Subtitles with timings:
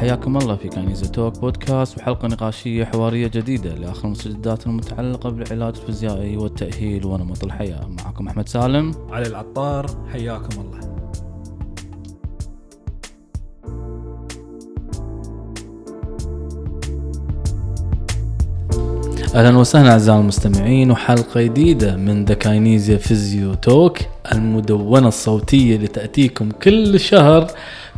[0.00, 6.36] حياكم الله في Kinesia Talk Podcast وحلقة نقاشية حوارية جديدة لآخر المستجدات المتعلقة بالعلاج الفيزيائي
[6.36, 7.88] والتأهيل ونمط الحياة.
[7.88, 8.94] معكم أحمد سالم.
[9.10, 10.80] علي العطار حياكم الله.
[19.34, 23.98] أهلا وسهلا أعزائي المستمعين وحلقة جديدة من The Kinesia Physio Talk
[24.32, 27.50] المدونة الصوتية اللي تاتيكم كل شهر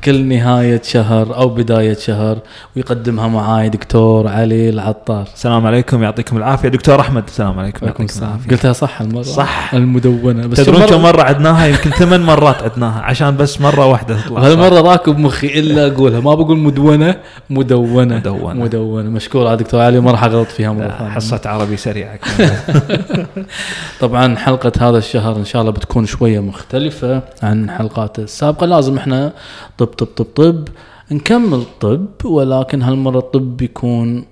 [0.05, 2.39] كل نهاية شهر أو بداية شهر
[2.77, 5.29] ويقدمها معاي دكتور علي العطار.
[5.35, 6.69] السلام عليكم يعطيكم العافية.
[6.69, 8.51] دكتور أحمد السلام عليكم يعطيكم العافية.
[8.51, 9.75] قلتها صح المرة؟ صح.
[9.75, 10.47] المدونة.
[10.47, 14.41] بس تدرون مرة- كم مرة؟ عدناها؟ يمكن ثمان مرات عدناها عشان بس مرة واحدة تطلع.
[14.41, 14.47] صح.
[14.47, 16.21] هالمره راكب مخي إلا أقولها.
[16.21, 17.17] ما بقول مدونة
[17.51, 18.17] مدونة.
[18.17, 18.55] مدونة.
[18.65, 19.11] مدونة.
[19.11, 21.11] مشكور على دكتور علي ما راح أغلط فيها مرة لا، ثانية.
[21.11, 22.19] حصة عربي سريعة.
[24.01, 28.67] طبعا حلقة هذا الشهر إن شاء الله بتكون شوية مختلفة عن الحلقات السابقة.
[28.67, 29.33] لازم إحنا
[29.79, 30.69] طب طب طب طب
[31.11, 34.25] نكمل طب ولكن هالمرة الطب بيكون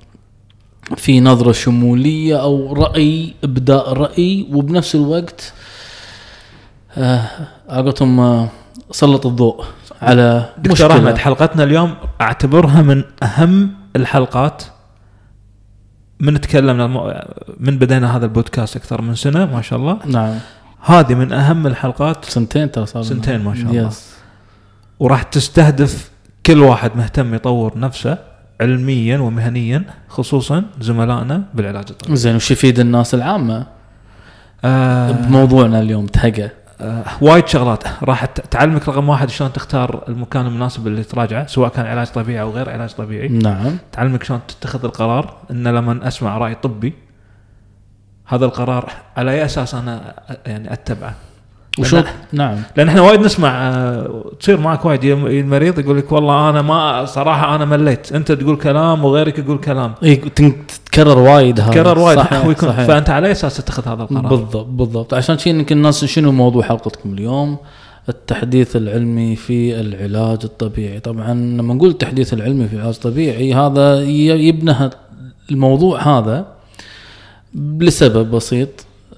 [0.96, 5.52] في نظرة شمولية أو رأي إبداء رأي وبنفس الوقت
[6.96, 7.22] آه
[7.68, 8.48] عقتهم آه
[8.90, 9.64] سلط الضوء
[10.02, 10.96] على دكتور مشكلة.
[10.96, 14.62] أحمد حلقتنا اليوم أعتبرها من أهم الحلقات
[16.20, 16.86] من تكلمنا
[17.60, 20.34] من بدينا هذا البودكاست أكثر من سنة ما شاء الله نعم
[20.80, 23.02] هذه من أهم الحلقات سنتين ترى صار.
[23.02, 23.88] سنتين ما شاء الله.
[23.88, 24.09] يس.
[25.00, 26.10] وراح تستهدف
[26.46, 28.18] كل واحد مهتم يطور نفسه
[28.60, 32.16] علميا ومهنيا خصوصا زملائنا بالعلاج الطبيعي.
[32.16, 33.66] زين وش يفيد الناس العامة
[34.64, 40.86] آه بموضوعنا اليوم تهقى آه وايد شغلات راح تعلمك رقم واحد شلون تختار المكان المناسب
[40.86, 43.28] اللي تراجعه سواء كان علاج طبيعي أو غير علاج طبيعي.
[43.28, 46.94] نعم تعلمك شلون تتخذ القرار إن لما أسمع رأي طبي
[48.26, 51.14] هذا القرار على أي أساس أنا أ- يعني أتبعه.
[51.80, 52.02] وشو؟
[52.32, 52.56] نعم.
[52.76, 55.04] لأن إحنا وايد نسمع آه، تصير معك وايد.
[55.04, 58.12] المريض يقول لك والله أنا ما صراحة أنا مليت.
[58.12, 59.94] أنت تقول كلام وغيرك يقول كلام.
[60.02, 61.72] إي تتكرر وايد هذا.
[61.72, 62.18] كرر وايد.
[62.18, 62.86] صحيح ويكون صحيح.
[62.86, 65.14] فأنت على أساس تتخذ هذا القرار؟ بالضبط بالضبط.
[65.14, 67.56] عشان شي يمكن الناس شنو موضوع حلقتكم اليوم؟
[68.08, 71.00] التحديث العلمي في العلاج الطبيعي.
[71.00, 74.00] طبعا لما نقول التحديث العلمي في العلاج الطبيعي هذا
[74.34, 74.74] يبنى
[75.50, 76.46] الموضوع هذا
[77.54, 78.68] لسبب بسيط.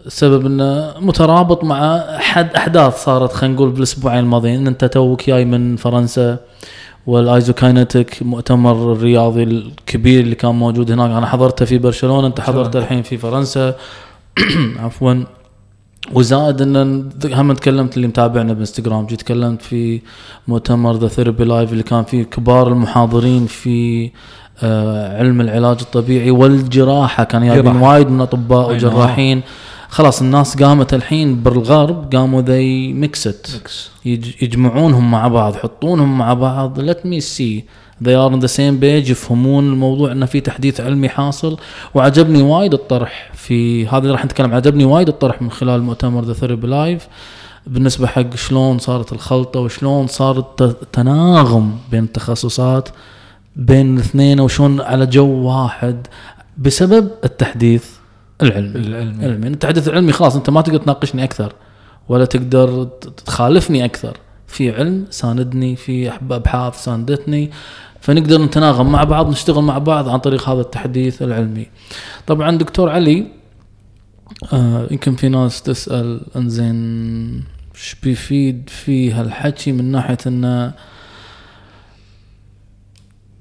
[0.08, 4.60] سبب إنه مترابط مع احد أحداث صارت خلينا نقول بالأسبوعين الماضيين.
[4.60, 6.38] إن أنت توك جاي من فرنسا
[7.06, 11.10] والآيزوكاينتك مؤتمر الرياضي الكبير اللي كان موجود هناك.
[11.10, 13.74] أنا حضرته في برشلونة أنت حضرته الحين في فرنسا.
[14.84, 15.24] عفوا.
[16.12, 16.76] وزائد إن
[17.24, 20.00] هم تكلمت اللي متابعنا بالانستغرام جيت تكلمت في
[20.48, 24.10] مؤتمر The Therapy Live اللي كان فيه كبار المحاضرين في
[24.62, 27.24] آه علم العلاج الطبيعي والجراحة.
[27.24, 27.88] كان جايبين جراحة.
[27.88, 29.42] وايد من اطباء أي وجراحين.
[29.92, 33.90] خلاص الناس قامت الحين بالغرب قاموا they mixed mix.
[34.04, 36.90] يج- يجمعونهم مع بعض يحطونهم مع بعض.
[36.90, 37.62] Let me see.
[38.04, 41.56] They are on the same page يفهمون الموضوع إنه في تحديث علمي حاصل.
[41.94, 44.54] وعجبني وايد الطرح في هذا اللي راح نتكلم.
[44.54, 47.08] عجبني وايد الطرح من خلال مؤتمر The Therapy Live
[47.66, 52.88] بالنسبة حق شلون صارت الخلطة وشلون صار الت- التناغم بين التخصصات
[53.56, 56.06] بين الاثنين وشلون على جو واحد.
[56.58, 57.84] بسبب التحديث
[58.42, 58.80] العلمي.
[58.80, 59.24] العلمي.
[59.24, 61.52] علمي التحدث العلمي خلاص أنت ما تقدر تناقشني أكثر
[62.08, 62.84] ولا تقدر
[63.26, 64.16] تخالفني أكثر.
[64.46, 67.50] في علم ساندني في ابحاث ساندتني
[68.00, 71.66] فنقدر نتناغم مع بعض نشتغل مع بعض عن طريق هذا التحديث العلمي.
[72.26, 73.26] طبعا دكتور علي
[74.52, 77.44] آه يمكن في ناس تسأل انزين
[77.74, 80.72] إيش بيفيد في هالحكي من ناحية إنه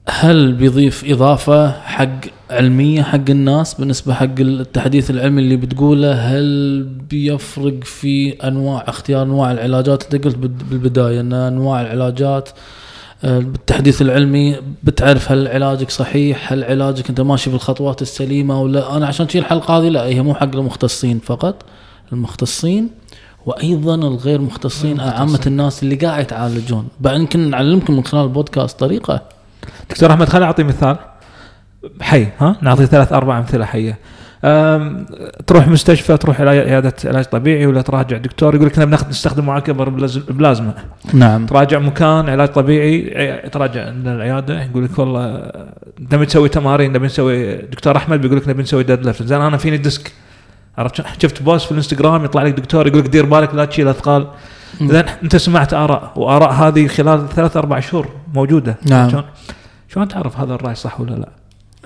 [0.10, 2.10] هل بيضيف إضافة حق
[2.50, 9.52] علمية حق الناس بالنسبة حق التحديث العلمي اللي بتقوله؟ هل بيفرق في أنواع اختيار أنواع
[9.52, 12.50] العلاجات؟ أنت قلت بال- بالبداية إن أنواع العلاجات
[13.24, 18.98] آه، بالتحديث العلمي بتعرف هل علاجك صحيح هل علاجك أنت ماشي في الخطوات السليمة ولا؟
[18.98, 21.64] أنا عشان شي الحلقة هذه لا هي مو حق المختصين فقط
[22.14, 22.90] المختصين
[23.46, 26.88] وأيضا الغير مختصين عامه الناس اللي قاعد يتعالجون.
[27.00, 29.22] بعد يمكن نعلمكم من خلال البودكاست طريقة.
[29.90, 30.96] دكتور أحمد خليني أعطي مثال.
[32.02, 33.98] حي ها؟ نعطي ثلاث أربع أمثلة حية.
[34.44, 35.06] أم،
[35.48, 39.60] تروح مستشفى تروح إلى عيادة علاج طبيعي ولا تراجع دكتور يقول لك إحنا بناخذ نستخدم
[39.60, 40.74] بلاز- بلازما
[41.14, 41.46] نعم.
[41.46, 45.52] تراجع مكان علاج طبيعي عي- تراجع عندنا العيادة يقول لك والله
[46.00, 49.78] نبي نسوي تمارين نبي نسوي دكتور أحمد بيقول لك نبي نسوي deadlift زين أنا فيني
[49.78, 50.12] disc
[50.78, 54.28] عرفت؟ شفت post في الإنستغرام يطلع لك دكتور يقول لك دير بالك لا تشيل أثقال.
[54.82, 58.08] زين أنت سمعت آراء وآراء هذه خلال ثلاث أربع شهور.
[58.34, 59.10] موجودة نعم.
[59.10, 59.24] شلون؟
[59.88, 61.30] شلون تعرف هذا الرأي صح ولا لا؟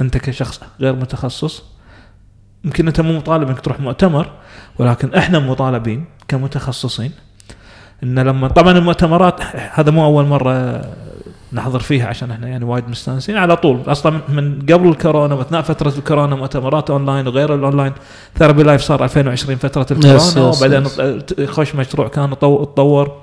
[0.02, 1.64] أنت كشخص غير متخصص
[2.66, 4.30] يمكن أنت مو مطالب إنك تروح مؤتمر
[4.80, 7.12] ولكن إحنا مطالبين كمتخصصين
[8.04, 10.82] إن لما طبعا المؤتمرات هذا مو أول مرة
[11.54, 15.94] نحضر فيها عشان إحنا يعني وايد مستانسين على طول أصلا من قبل الكورونا واثناء فترة
[15.98, 17.94] الكورونا مؤتمرات أونلاين وغير الأونلاين
[18.36, 20.88] Therapy Live صار 2020 فترة الكورونا وبعدين.
[21.40, 23.22] يخش مشروع كان طو- تطور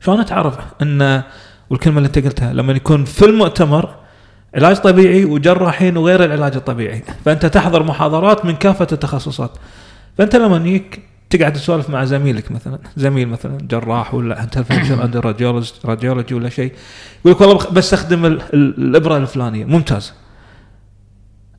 [0.00, 1.22] شلون أتعرف إن
[1.70, 3.94] والكلمة اللي انت قلتها لما يكون في المؤتمر
[4.54, 7.02] علاج طبيعي وجراحين وغير العلاج الطبيعي.
[7.24, 9.50] فأنت تحضر محاضرات من كافة التخصصات.
[10.18, 15.34] فأنت لما يجيك تقعد تسولف مع زميلك مثلا زميل مثلا جراح ولا interventional
[15.84, 16.72] radiology ولا شيء
[17.24, 19.64] يقول لك والله بستخدم ال- ال- الإبرة الفلانية.
[19.64, 20.12] ممتاز.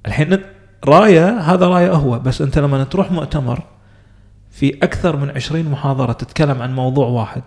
[0.07, 0.37] الحين
[0.85, 3.63] رايه هذا رايه هو بس أنت لما تروح مؤتمر
[4.51, 7.41] في أكثر من 20 محاضرة تتكلم عن موضوع واحد.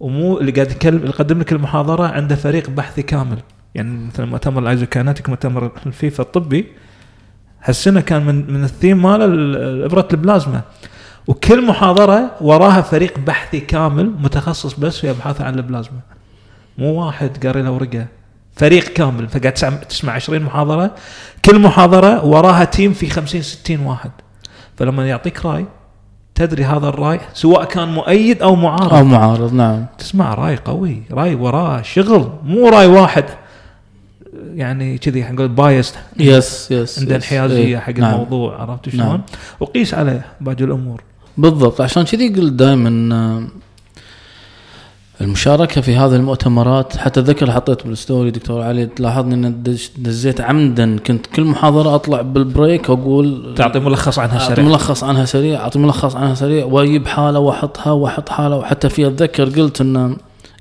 [0.00, 3.38] ومو اللي قاعد يقدم لك المحاضرة عنده فريق بحثي كامل.
[3.74, 6.66] يعني مثلا مؤتمر ال Isokinetic مؤتمر الفيفا الطبي
[7.62, 10.60] هالسنة كان من من الثيم ماله ال- إبرة البلازما.
[11.26, 15.98] وكل محاضرة وراها فريق بحثي كامل متخصص بس في ابحاث عن البلازما.
[16.78, 18.06] مو واحد قاري له ورقة.
[18.56, 19.28] فريق كامل.
[19.28, 20.94] فقاعد تسمع 20 محاضرة.
[21.44, 24.10] كل محاضرة وراها team في 50 60 واحد.
[24.76, 25.66] فلما يعطيك رأي
[26.36, 31.34] تدري هذا الرأي سواء كان مؤيد أو معارض أو معارض نعم تسمع رأي قوي رأي
[31.34, 33.24] وراه شغل مو رأي واحد
[34.54, 37.16] يعني كذي نقول biased yes yes عنده.
[37.16, 38.14] انحيازيه حق نعم.
[38.14, 39.20] الموضوع عرفت شلون؟ نعم.
[39.60, 41.02] وقيس عليه باقي الأمور
[41.38, 42.88] بالضبط عشان كذي قلت دائما
[45.20, 49.62] المشاركة في هذه المؤتمرات حتى ذكر حطيت بال story دكتور علي تلاحظني ان
[49.98, 54.64] دزيت عمدا كنت كل محاضرة أطلع بال break وأقول تعطي ملخص عنها أعطي سريع.
[54.68, 59.44] ملخص عنها سريع أعطي ملخص عنها سريع وأجيب حالة وأحطها وأحط حالة وحتى في أتذكر
[59.48, 60.16] قلت إن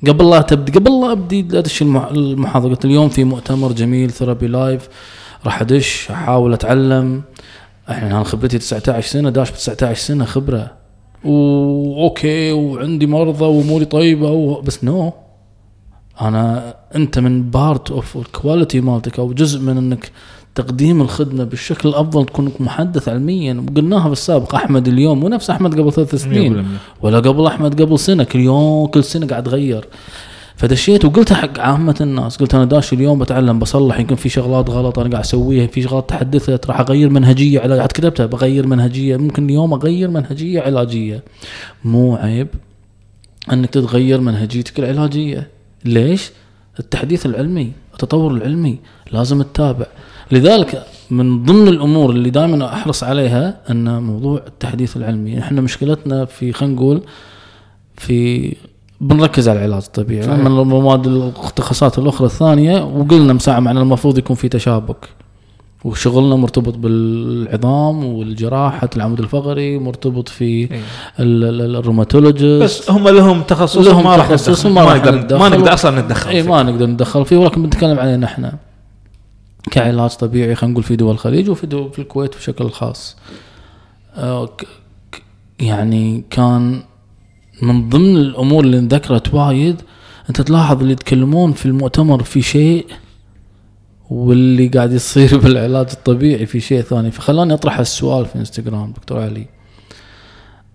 [0.08, 4.48] قبل لا تبدي قبل لا أبدي ادش المح- المحاضرة قلت اليوم في مؤتمر جميل Therapy
[4.48, 4.88] Live
[5.46, 7.22] راح أدش أحاول أتعلم.
[7.90, 10.72] الحين أنا خبرتي 19 سنة داش ب 19 سنة خبرة.
[11.26, 14.62] و okay وعندي مرضى وأموري طيبة و...
[14.62, 15.14] بس no
[16.22, 20.12] أنا أنت من part of ال quality مالتك أو جزء من إنك
[20.56, 23.64] تقديم الخدمة بالشكل الافضل تكون محدث علميا.
[23.68, 26.66] وقلناها بالسابق أحمد اليوم مو نفس أحمد قبل ثلاث سنين.
[27.02, 28.24] ولا قبل أحمد قبل سنة.
[28.24, 29.86] كل يوم كل سنة قاعد أتغير.
[30.58, 35.00] فدشيت وقلتها حق عامة الناس قلت أنا داش اليوم بتعلم بصلح يمكن في شغلات غلط
[35.00, 39.74] أنا قاعد أسويها في شغلات تحدثت راح أغير منهجية علاج كتبتها بغير منهجية ممكن اليوم
[39.74, 41.24] أغير منهجية علاجية.
[41.84, 42.48] مو عيب
[43.54, 45.50] إنك تتغير منهجيتك العلاجية.
[45.86, 46.32] ليش؟
[46.80, 48.80] التحديث العلمي التطور العلمي
[49.12, 49.86] لازم تتابع.
[50.32, 55.40] لذلك من ضمن الأمور اللي دائما أحرص عليها إن موضوع التحديث العلمي.
[55.40, 57.02] إحنا مشكلتنا في خلينا نقول
[57.98, 58.56] في
[59.02, 60.36] بنركز على العلاج الطبيعي صحيح.
[60.36, 65.10] أما المواد التخصصات الأخرى الثانية وقلنا مساعة معنا المفروض يكون في تشابك
[65.84, 70.70] وشغلنا مرتبط بالعظام والجراحة العمود الفقري مرتبط في إيه.
[71.20, 74.70] ال- ال- rheumatologist بس هم لهم تخصص لهم ما راح تخصص ندخل.
[74.70, 75.38] ما راح نقدر.
[75.38, 76.44] ما نقدر أصلا نتدخل اي.
[76.44, 78.54] ما نقدر ندخل فيه ولكن بنتكلم علينا إحنا
[79.72, 83.16] كعلاج طبيعي خلينا نقول في دول الخليج وفي دول في الكويت بشكل خاص
[85.60, 86.82] يعني كان
[87.62, 89.82] من ضمن الأمور اللي انذكرت وايد
[90.30, 92.86] أنت تلاحظ اللي يتكلمون في المؤتمر في شيء
[94.10, 97.12] واللي قاعد يصير بالعلاج الطبيعي في شيء ثاني.
[97.12, 99.48] فخلاني أطرح السؤال في إنستغرام دكتور علي.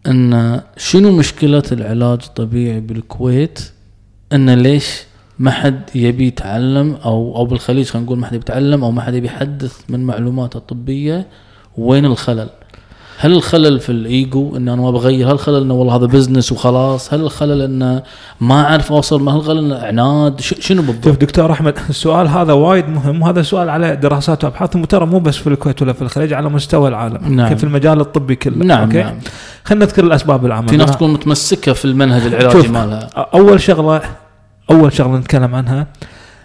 [0.06, 3.72] إن شنو مشكلة العلاج الطبيعي بالكويت؟
[4.32, 5.00] إن ليش
[5.38, 9.14] ما حد يبي يتعلم أو أو بالخليج خلينا نقول ما حد يتعلم أو ما حد
[9.14, 11.28] يبي يحدث من معلوماته الطبية؟
[11.78, 12.48] وين الخلل؟
[13.22, 17.14] هل الخلل في الإيجو إن أنا ما بغير؟ هل الخلل إنه والله هذا business وخلاص؟
[17.14, 18.02] هل الخلل إنه
[18.40, 22.52] ما أعرف أوصل؟ ما هل الخلل إنه عناد؟ شنو شوف بالضبط؟ دكتور أحمد السؤال هذا
[22.52, 26.32] وايد مهم وهذا سؤال على دراسات وأبحاث وترى مو بس في الكويت ولا في الخليج
[26.32, 27.56] على مستوى العالم نعم.
[27.56, 29.18] في المجال الطبي كله نعم okay نعم
[29.64, 34.02] خلينا نذكر الأسباب العامة في ناس تكون متمسكة في المنهج العلاجي شوف، مالها أول شغلة
[34.70, 35.86] أول شغلة نتكلم عنها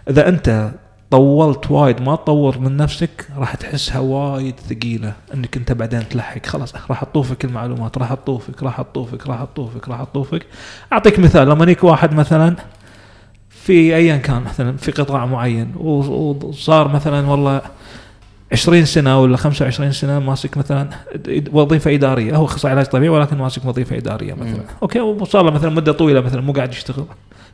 [0.10, 0.72] إذا أنت
[1.12, 5.14] طولت وايد ما تطور من نفسك راح تحسها وايد ثقيلة.
[5.34, 10.04] إنك أنت بعدين تلحق خلاص راح تطوفك المعلومات راح تطوفك راح تطوفك راح تطوفك راح
[10.04, 10.46] تطوفك.
[10.94, 12.56] أعطيك مثال لما يجيك واحد مثلا
[13.50, 17.62] في ايا كان مثلا في قطاع معين وصار مثلا والله
[18.52, 20.90] 20 سنة ولا 25 سنة ماسك مثلا
[21.52, 22.36] وظيفة إدارية.
[22.36, 24.54] هو أخصائي علاج طبيعي ولكن ماسك وظيفة إدارية مثلا.
[24.54, 24.64] مم.
[24.82, 27.06] أوكي وصار له مثلا مدة طويلة مثلا مو قاعد يشتغل.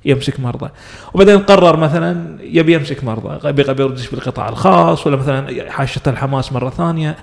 [0.06, 0.70] يمسك مرضى.
[1.14, 6.70] وبعدين قرر مثلا يبي يمسك مرضى يبي يردش بالقطاع الخاص ولا مثلا حاشة الحماس مرة
[6.70, 7.16] ثانية.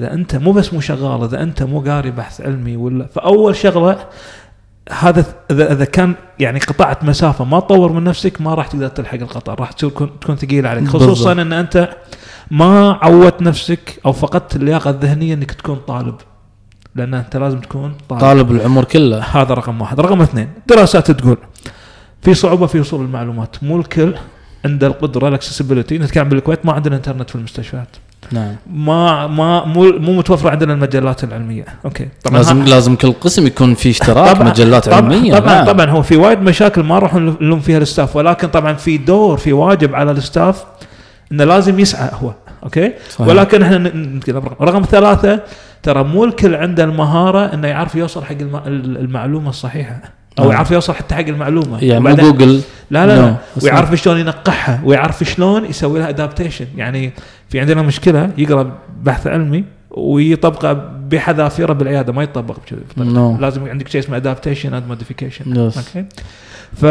[0.00, 4.06] إذا أنت مو بس مو شغال إذا أنت مو قاري بحث علمي ولا فأول شغلة
[4.90, 9.18] هذا إذا إذا كان يعني قطعت مسافة ما تطور من نفسك ما راح تقدر تلحق
[9.18, 10.88] القطار راح تصير تكون تكون ثقيله عليك.
[10.88, 11.32] خصوصا.
[11.32, 11.96] إن أنت
[12.50, 16.14] ما عودت نفسك أو فقدت اللياقة الذهنية إنك تكون طالب.
[16.94, 19.18] لأن أنت لازم تكون طالب, طالب العمر كله.
[19.18, 20.00] هذا رقم واحد.
[20.00, 21.36] رقم اثنين دراسات تقول
[22.22, 23.56] في صعوبة في وصول المعلومات.
[23.62, 24.14] مو الكل
[24.64, 27.88] عنده القدرة ال accessibility نتكلم بالكويت ما عندنا انترنت في المستشفيات.
[28.32, 28.56] نعم.
[28.74, 31.64] ما ما مو مو متوفره عندنا المجلات العلمية.
[31.84, 32.08] okay.
[32.32, 35.34] لازم ها- لازم كل قسم يكون فيه اشتراك مجلات طبعا علمية.
[35.38, 35.66] طبعا نعم.
[35.66, 38.16] طبعا هو في وايد مشاكل ما راح نلوم فيها ال staff.
[38.16, 40.64] ولكن طبعا في دور في واجب على ال staff
[41.32, 42.32] إنه لازم يسعى هو.
[42.64, 43.28] okay؟ صحيح.
[43.28, 43.92] ولكن إحنا
[44.60, 45.40] رقم ثلاثة
[45.82, 48.62] ترى مو الكل عنده المهارة إنه يعرف يوصل حق الم-
[48.96, 50.00] المعلومة الصحيحة.
[50.38, 50.52] أو نعم.
[50.52, 51.84] يعرف يوصل حتى حق المعلومة.
[51.84, 52.60] يعني مو جوجل
[52.90, 53.34] لا لا لا.
[53.56, 53.64] No.
[53.64, 57.12] ويعرف شلون ينقحها ويعرف شلون يسوي لها adaptation يعني
[57.48, 58.72] في عندنا مشكلة يقرأ
[59.02, 60.72] بحث علمي ويطبقه
[61.08, 62.80] بحذافيره بالعيادة ما يطبق بكذا.
[63.14, 63.40] No.
[63.40, 65.56] لازم عندك شيء اسمه adaptation and modification.
[65.58, 66.04] Okay
[66.76, 66.84] ف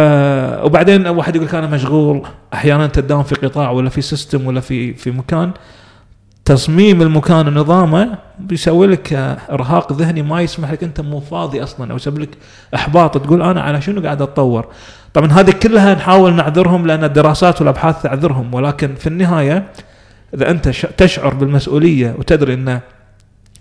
[0.66, 2.22] وبعدين واحد يقول لك أنا مشغول
[2.54, 5.52] أحيانا تداوم في قطاع ولا في سيستم ولا في في مكان.
[6.50, 9.14] تصميم المكان ونظامه بيسوي لك
[9.52, 12.30] إرهاق ذهني ما يسمح لك أنت مو فاضي أصلا أو يسبب لك
[12.76, 13.18] إحباط.
[13.18, 14.68] تقول أنا على شنو قاعد أتطور؟
[15.14, 19.66] طبعا هذه كلها نحاول نعذرهم لأن الدراسات والأبحاث تعذرهم ولكن في النهاية
[20.34, 22.80] إذا أنت تشعر بالمسؤولية وتدري أن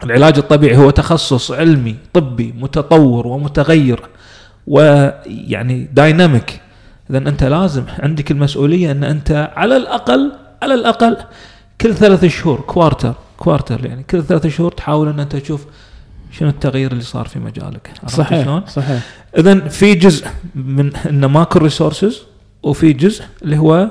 [0.05, 4.01] العلاج الطبيعي هو تخصص علمي طبي متطور ومتغير
[4.67, 6.61] ويعني dynamic
[7.11, 11.17] إذا أنت لازم عندك المسؤولية أن أنت على الأقل على الأقل
[11.81, 15.67] كل ثلاث شهور quarter quarter يعني كل ثلاث شهور تحاول إن أنت تشوف
[16.31, 19.03] شنو التغيير اللي صار في مجالك عرفت شلون؟ صحيح صحيح
[19.39, 22.23] اذا في جزء من انه ماكو resources
[22.63, 23.91] وفي جزء اللي هو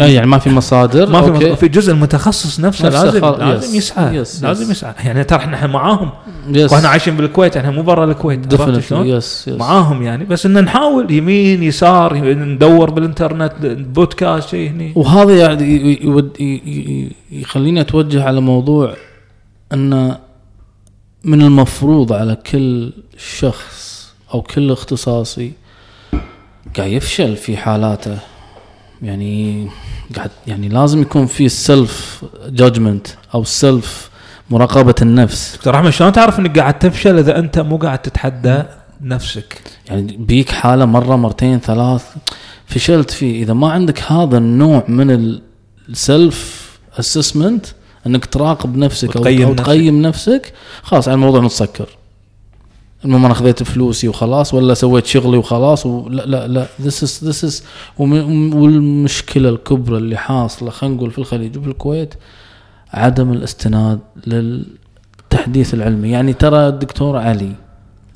[0.00, 1.56] أي يعني ما في مصادر ما في okay.
[1.56, 3.74] في جزء المتخصص نفسه, لازم لازم يس.
[3.74, 4.42] يسعى yes.
[4.42, 4.70] لازم يس.
[4.70, 6.10] يسعى يعني ترى إحنا معاهم
[6.48, 11.10] yes وإحنا عايشين بالكويت إحنا مو برا الكويت؟ yes yes معاهم يعني بس إن نحاول
[11.10, 18.94] يمين يسار ندور بالإنترنت بودكاست شيء هني وهذا يعني يخليني أتوجه على موضوع
[19.72, 20.16] إن
[21.24, 22.92] من المفروض على كل
[23.38, 25.52] شخص أو كل اختصاصي
[26.76, 28.18] قاعد يفشل في حالاته
[29.02, 29.68] يعني
[30.16, 34.10] قاعد يعني لازم يكون في self judgment أو self
[34.50, 35.56] مراقبة النفس.
[35.56, 38.62] دكتور أحمد شلون تعرف إنك قاعد تفشل إذا أنت مو قاعد تتحدى
[39.00, 42.04] نفسك؟ يعني بيك حالة مرة مرتين ثلاث.
[42.66, 43.42] فشلت فيه.
[43.42, 45.38] إذا ما عندك هذا النوع من
[45.88, 46.66] ال self
[46.98, 47.66] assessment
[48.06, 49.64] إنك تراقب نفسك أو وتقيم أو نفسك.
[49.64, 51.88] تقيم نفسك خلاص على الموضوع نتسكر.
[53.06, 57.44] المهم أنا خذيت فلوسي وخلاص ولا سويت شغلي وخلاص ولا لا لا this is this
[57.44, 57.62] is
[57.98, 62.14] والمشكلة الكبرى اللي حاصلة خلينا نقول في الخليج وفي الكويت
[62.92, 66.10] عدم الاستناد للتحديث العلمي.
[66.10, 67.52] يعني ترى الدكتور علي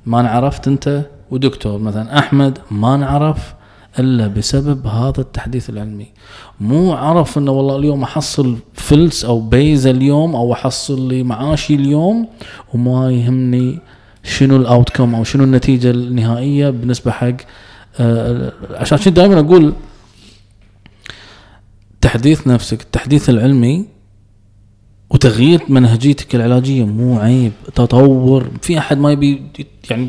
[0.06, 3.54] ما انعرفت أنت ودكتور مثلا أحمد ما انعرف
[3.98, 6.06] إلا بسبب هذا التحديث العلمي.
[6.60, 12.28] مو عرف إنه والله اليوم أحصل فلس أو بيز اليوم أو أحصل لي معاشي اليوم
[12.74, 13.78] وما يهمني
[14.24, 17.36] شنو الاوتكم أو شنو النتيجة النهائية بالنسبة حق
[18.00, 19.72] آه عشان كذا دائما أقول
[22.00, 23.86] تحديث نفسك التحديث العلمي
[25.10, 29.42] وتغيير منهجيتك العلاجية مو عيب تطور في أحد ما يبي
[29.90, 30.08] يعني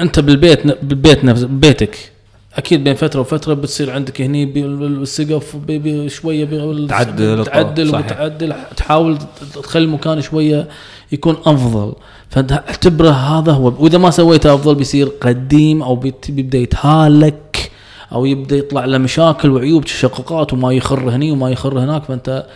[0.00, 2.12] أنت بالبيت بالبيت نفس بيتك
[2.54, 5.56] أكيد بين فترة وفترة بتصير عندك هني بالسقف
[6.06, 6.44] شوية
[6.86, 7.88] تعدل تعدل.
[7.96, 9.18] وتعدل تحاول
[9.54, 10.68] تخلي المكان شوية
[11.12, 11.94] يكون أفضل
[12.30, 13.72] فتعتبره هذا هو.
[13.78, 17.70] وإذا ما سويته أفضل بيصير قديم أو بيبدأ يتهالك
[18.12, 22.46] أو يبدأ يطلع له مشاكل وعيوب تشققات وما يخر هني وما يخر هناك فأنت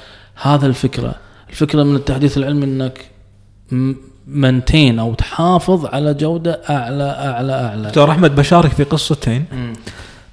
[0.42, 1.14] هذا الفكرة.
[1.50, 3.04] الفكرة من التحديث العلمي إنك
[4.26, 7.88] maintain أو تحافظ على جودة اعلى اعلى أعلى.
[7.88, 9.44] دكتور أحمد بشارك في قصتين.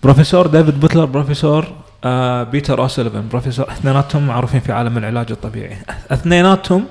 [0.03, 1.67] بروفيسور ديفيد بوتلر بروفيسور
[2.03, 5.77] آه بيتر اوسوليفان بروفيسور اثنيناتهم معروفين في عالم العلاج الطبيعي.
[6.11, 6.85] اثنيناتهم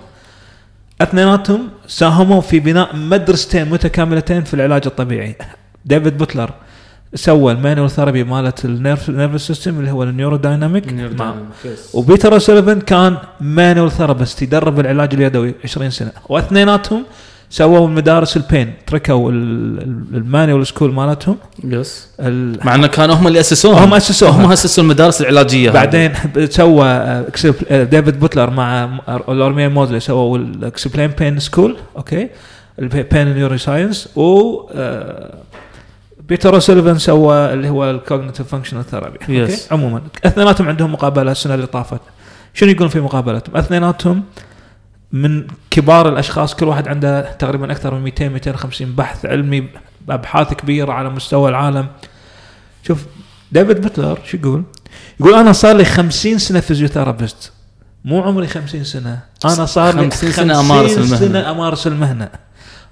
[1.01, 5.37] اثنيناتهم ساهموا في بناء مدرستين متكاملتين في العلاج الطبيعي.
[5.85, 6.51] ديفيد بوتلر
[7.15, 10.85] سوى ال manual therapy مالت ال nerve system اللي هو ال neurodynamic
[11.95, 16.13] وبيتر اوسوليفان كان manual therapist يدرب العلاج اليدوي 20 سنة.
[16.29, 17.05] واثنيناتهم
[17.51, 21.37] سووا مدارس ال pain تركوا ال- ال- ال manual school مالتهم.
[21.65, 22.09] yes
[22.65, 24.31] مع إنه كانوا هم اللي اسسوها هم أسسوها.
[24.47, 25.71] هم أسسوا المدارس العلاجية.
[25.71, 26.13] بعدين
[26.51, 28.89] سوى آه، exp- آه، ديفيد بوتلر مع
[29.29, 32.29] لوريمر موزلي سووا ال explain pain school okay
[32.79, 35.35] ال pain neuroscience و آه،
[36.29, 39.57] بيتر اوسوليفان سوى اللي هو ال cognitive functional therapy okay.
[39.71, 42.01] عموما اثنيناتهم عندهم مقابلة السنة اللي طافت.
[42.55, 44.23] شنو يقولون في مقابلتهم؟ اثنيناتهم
[45.13, 49.69] من كبار الأشخاص كل واحد عنده تقريبا أكثر من 200 250 بحث علمي
[50.09, 51.87] بأبحاث كبيرة على مستوى العالم
[52.83, 53.07] شوف
[53.53, 54.63] ديفيد بوتلر شو يقول؟
[55.21, 57.53] يقول أنا صار لي 50 سنة physiotherapist
[58.05, 61.17] مو عمري 50 سنة أنا صار لي 50 سنة أمارس المهنة.
[61.17, 62.29] سنه أمارس المهنة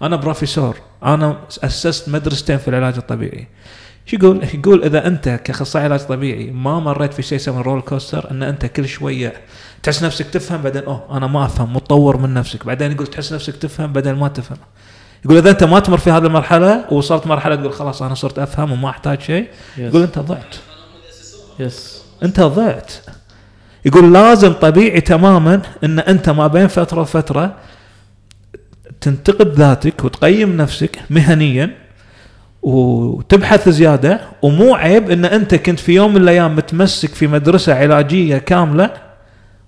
[0.02, 3.48] أنا بروفيسور أنا أسست مدرستين في العلاج الطبيعي
[4.06, 8.30] شو يقول؟ يقول إذا أنت كأخصائي علاج طبيعي ما مريت في شيء يسمى roller coaster
[8.30, 9.32] إن أنت كل شوية
[9.82, 12.66] تحس نفسك تفهم بعدين أوه أنا ما أفهم متطور من نفسك.
[12.66, 14.58] بعدين يقول تحس نفسك تفهم بعدين ما تفهم.
[15.24, 18.72] يقول إذا أنت ما تمر في هذه المرحلة ووصلت مرحلة تقول خلاص أنا صرت أفهم
[18.72, 19.46] وما أحتاج شيء
[19.78, 20.56] يقول أنت ضعت.
[21.58, 22.92] yes أنت ضعت.
[23.84, 27.54] يقول لازم طبيعي تماما إن أنت ما بين فترة وفترة
[29.00, 31.85] تنتقد ذاتك وتقيم نفسك مهنيا
[32.62, 38.38] وتبحث زيادة ومو عيب إن أنت كنت في يوم من الأيام متمسك في مدرسة علاجية
[38.38, 38.90] كاملة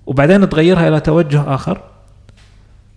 [0.06, 1.80] وبعدين تغيرها إلى توجه آخر.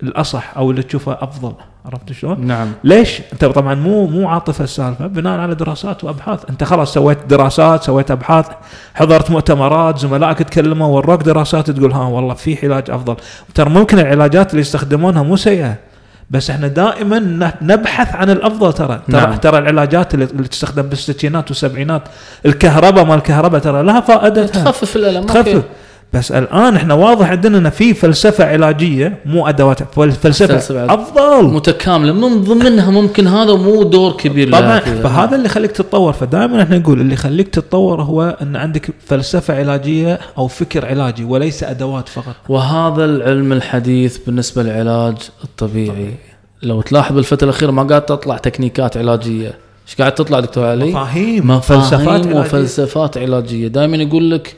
[0.04, 1.54] الاصح أو اللي تشوفه أفضل
[1.86, 2.72] عرفت شلون؟ نعم.
[2.84, 7.84] ليش؟ أنت طبعا مو مو عاطفه السالفة بناء على دراسات وأبحاث، أنت خلاص سويت دراسات،
[7.84, 8.46] سويت أبحاث،
[8.94, 13.16] حضرت مؤتمرات، زملائك تكلموا وروك دراسات تقول ها والله في علاج أفضل،
[13.56, 15.76] ترى ممكن العلاجات اللي يستخدمونها مو سيئة.
[16.32, 19.36] بس إحنا دائما ن- نبحث عن الأفضل ترى ترى نعم.
[19.36, 22.02] ترى العلاجات اللي اللي تستخدم بالستينات والسبعينات
[22.46, 25.64] الكهرباء ما الكهرباء ترى لها فائدتها تخفف الألم تخفف.
[26.14, 31.04] بس الآن إحنا واضح عندنا إن في فلسفة علاجية مو أدوات فلسفة, فلسفة علاجية.
[31.04, 34.80] أفضل متكاملة من ضمنها ممكن هذا مو دور كبير طبعا.
[34.80, 40.20] فهذا اللي يخليك تتطور فدائما إحنا نقول اللي يخليك تتطور هو إن عندك فلسفة علاجية
[40.38, 46.14] أو فكر علاجي وليس أدوات فقط وهذا العلم الحديث بالنسبة للعلاج الطبيعي
[46.64, 49.54] لو تلاحظ بالفترة الأخيرة ما قاعد تطلع techniques علاجية
[49.88, 52.40] إيش قاعد تطلع دكتور علي مفاهيم فلسفات فلسفات علاجية.
[52.40, 54.56] وفلسفات علاجية دائما يقول لك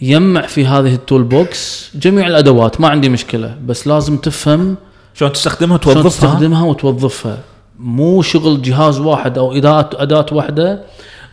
[0.00, 4.76] يجمع في هذه ال toolbox جميع الأدوات ما عندي مشكلة بس لازم تفهم
[5.14, 7.38] شلون تستخدمها شلون توظفها تستخدمها وتوظفها.
[7.78, 10.82] مو شغل جهاز واحد أو اداه أداة واحدة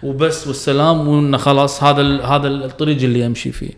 [0.03, 3.71] وبس والسلام وإنه خلاص هذا هذا الطريق اللي امشي فيه.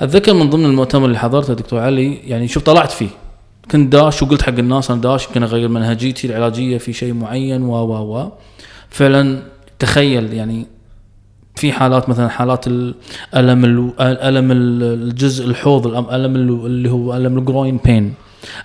[0.00, 3.08] أتذكر من ضمن المؤتمر اللي حضرته دكتور علي يعني شوف طلعت فيه.
[3.70, 7.74] كنت داش وقلت حق الناس أنا داش يمكن اغير منهجيتي العلاجيه في شيء معين و
[7.74, 8.32] و و.
[8.90, 9.42] فعلا
[9.78, 10.66] تخيل يعني
[11.54, 17.16] في حالات مثلا حالات الالم ال- ألم ال- الجزء الحوض الأم- ألم ال- اللي هو
[17.16, 18.14] ألم الجروين بين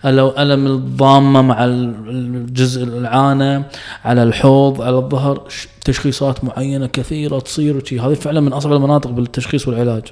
[0.06, 3.64] ألم الضامة مع ال- الجزء العانة
[4.06, 5.44] على الحوض على الظهر
[5.86, 8.00] تشخيصات معينة كثيرة تصير وشي.
[8.00, 10.04] هذه فعلا من أصعب المناطق بالتشخيص والعلاج.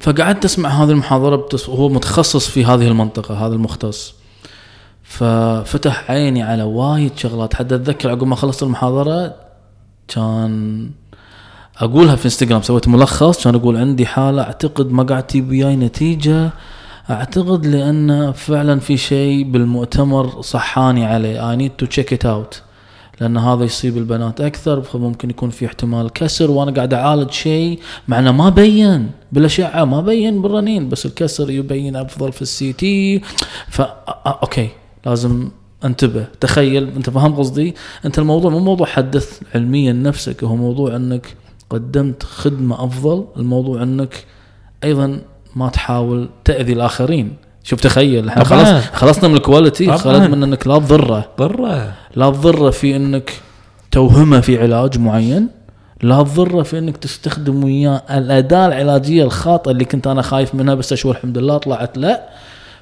[0.00, 4.14] فقعدت أسمع هذه المحاضرة بتس- وهو متخصص في هذه المنطقة هذا المختص.
[5.02, 7.54] ففتح عيني على وايد شغلات.
[7.54, 9.34] حتى أتذكر عقب ما خلصت المحاضرة
[10.08, 10.90] كان
[11.78, 16.50] أقولها في انستغرام سويت ملخص كان أقول عندي حالة أعتقد ما قاعد تجيب وياي نتيجة.
[17.10, 21.50] أعتقد لأن فعلا في شيء بالمؤتمر صحاني عليه.
[21.50, 22.62] I need to check it out
[23.20, 28.18] لأن هذا يصيب البنات أكثر فممكن يكون في احتمال كسر وأنا قاعد أعالج شيء مع
[28.18, 29.10] إنه ما بين.
[29.32, 33.20] بالأشعة ما بين بالرنين بس الكسر يبين أفضل في ال CT.
[33.68, 33.82] ف
[34.26, 34.68] okay.
[35.06, 35.48] لازم
[35.84, 36.26] انتبه.
[36.40, 41.26] تخيل أنت فاهم قصدي؟ أنت الموضوع مو موضوع حدث علميا نفسك هو موضوع إنك
[41.70, 43.26] قدمت خدمة أفضل.
[43.36, 44.24] الموضوع إنك
[44.84, 45.20] أيضا
[45.56, 47.36] ما تحاول تأذي الآخرين.
[47.64, 48.44] شوف تخيل إحنا.
[48.44, 49.92] خلاص خلصنا من ال quality.
[49.92, 51.28] خلصنا من إنك لا تضره.
[51.38, 51.94] ضرة.
[52.16, 53.32] لا تضره في إنك
[53.90, 55.48] توهمه في علاج معين.
[56.02, 60.92] لا تضره في إنك تستخدم وياه الأداة العلاجية الخاطئة اللي كنت أنا خايف منها بس
[60.92, 62.28] أشوف الحمد لله طلعت لا.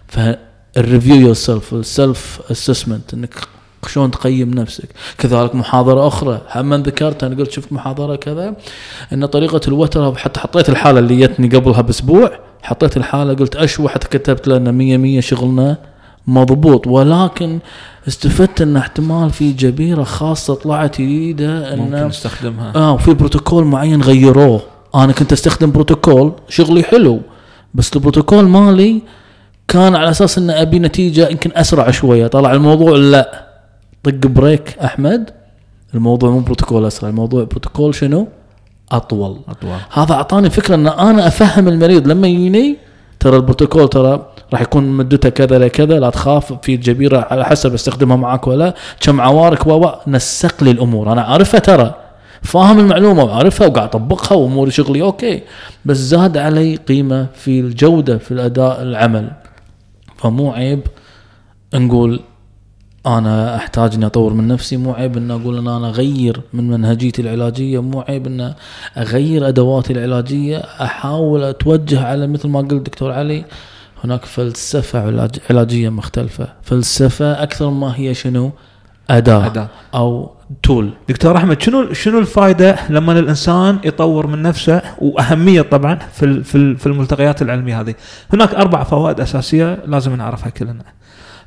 [0.08, 3.34] فال review yourself ال self assessment إنك
[3.88, 4.88] شلون تقيم نفسك.
[5.18, 6.40] كذلك محاضرة أخرى.
[6.54, 8.54] هم ذكرت أنا قلت شفت محاضرة كذا
[9.12, 12.30] أن طريقة الوتر حتى حطيت الحالة اللي جتني قبلها بأسبوع
[12.62, 15.76] حطيت الحالة قلت أشوى حتى كتبت لنا مية مية شغلنا
[16.26, 16.86] مضبوط.
[16.86, 17.58] ولكن
[18.08, 22.72] استفدت إن احتمال في جبيرة خاصة طلعت جديدة ممكن ان نستخدمها.
[22.76, 24.62] آه وفي بروتوكول معين غيروه.
[24.94, 27.20] أنا كنت أستخدم بروتوكول شغلي حلو
[27.74, 29.02] بس البروتوكول مالي
[29.68, 32.26] كان على أساس إن أبي نتيجة يمكن أسرع شوية.
[32.26, 33.53] طلع الموضوع لا.
[34.04, 35.30] طق بريك أحمد.
[35.94, 38.28] الموضوع مو بروتوكول أسرع الموضوع بروتوكول شنو؟
[38.92, 39.40] أطول.
[39.48, 39.78] أطول.
[39.92, 42.08] هذا أعطاني فكرة إن أنا أفهم المريض.
[42.08, 42.76] لما يجيني
[43.20, 48.16] ترى البروتوكول ترى راح يكون مدته كذا لكذا لا تخاف في جبيرة على حسب استخدمها
[48.16, 51.12] معك ولا كم عوارك و نسق لي الأمور.
[51.12, 51.94] أنا عارفها ترى
[52.42, 55.42] فاهم المعلومة وعارفها وقاعد أطبقها وأموري شغلي أوكي
[55.84, 59.30] بس زاد علي قيمة في الجودة في الأداء العمل.
[60.16, 60.80] فمو عيب
[61.74, 62.20] نقول
[63.06, 64.76] أنا أحتاج إني أطور من نفسي.
[64.76, 67.82] مو عيب ان أقول إن أنا أغير من منهجيتي العلاجية.
[67.82, 68.54] مو عيب ان
[68.96, 70.56] أغير أدواتي العلاجية.
[70.58, 73.44] أحاول أتوجه على مثل ما قلت دكتور علي
[74.04, 76.48] هناك فلسفة علاج علاجية مختلفة.
[76.62, 78.50] فلسفة أكثر ما هي شنو؟
[79.10, 79.68] أداة, أداة.
[79.94, 80.30] أو
[80.62, 86.42] تول دكتور أحمد شنو شنو الفائده لما الإنسان يطور من نفسه؟ وأهمية طبعا في
[86.76, 87.94] في الملتقيات العلمية هذه.
[88.32, 90.84] هناك أربع فوائد أساسية لازم نعرفها كلنا.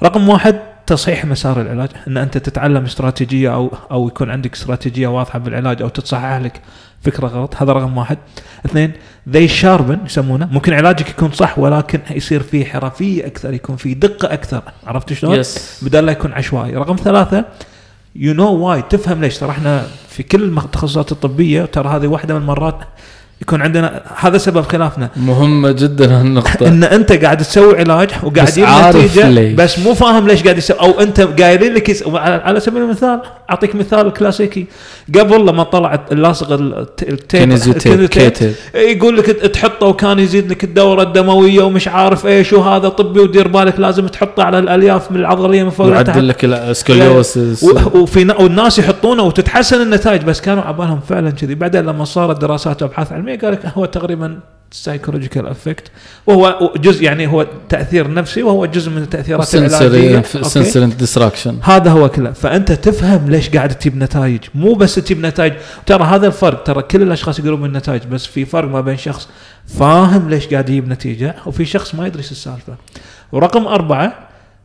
[0.03, 5.39] رقم واحد تصحيح مسار العلاج إن أنت تتعلم استراتيجية أو أو يكون عندك استراتيجية واضحة
[5.39, 6.61] بالعلاج أو تتصحح لك
[7.01, 8.17] فكرة غلط هذا رقم واحد
[8.65, 8.91] اثنين
[9.29, 14.33] the sharpen يسمونه ممكن علاجك يكون صح ولكن يصير فيه حرفية أكثر يكون فيه دقة
[14.33, 15.47] أكثر عرفت شلون؟ Yes.
[15.81, 17.45] بدل لا يكون عشوائي رقم ثلاثة
[18.15, 22.41] you know why تفهم ليش ترى إحنا في كل التخصصات الطبية ترى هذه واحدة من
[22.41, 22.79] المرات
[23.41, 28.95] يكون عندنا هذا سبب خلافنا مهمه جدا هالنقطة إن أنت قاعد تسوي علاج وقاعد عارف
[28.95, 29.53] نتيجة ليش.
[29.53, 32.03] بس مو فاهم ليش قاعد يسوي أو أنت قايلين لك yes...
[32.15, 34.65] على سبيل المثال أعطيك مثال كلاسيكي
[35.19, 37.41] قبل لما طلعت اللاصق الت- ال tape.
[38.75, 43.79] يقول لك تحطه وكان يزيد لك الدورة الدموية ومش عارف إيش وهذا طبي ودير بالك
[43.79, 45.87] لازم تحطه على الألياف من العضلية من فوق.
[46.07, 51.55] يعدل لك ال scoliosis و- وفي والناس يحطونه وتتحسن النتائج بس كانوا عبالهم فعلا كذي
[51.55, 54.39] بعدين لما صارت دراسات وأبحاث علمية قال لك هو تقريبا
[54.71, 55.91] psychological effect
[56.27, 62.09] وهو جزء يعني هو تأثير نفسي وهو جزء من التاثيرات العلاجية؟ sensory distraction هذا هو
[62.09, 62.31] كله.
[62.31, 64.39] فأنت تفهم ليش قاعد تجيب نتائج.
[64.55, 65.53] مو بس تجيب نتائج.
[65.85, 66.63] ترى هذا الفرق.
[66.63, 69.29] ترى كل الأشخاص يقولون بالنتائج بس في فرق ما بين شخص
[69.67, 72.75] فاهم ليش قاعد يجيب نتيجة وفي شخص ما يدري إيش السالفة.
[73.31, 74.13] ورقم أربعة